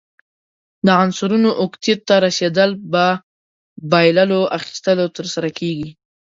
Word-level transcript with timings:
د 0.85 0.87
عنصرونو 1.03 1.49
اوکتیت 1.61 1.99
ته 2.07 2.15
رسیدل 2.25 2.71
په 2.91 3.03
بایللو، 3.91 4.41
اخیستلو 4.57 5.05
ترسره 5.17 5.49
کیږي. 5.59 5.89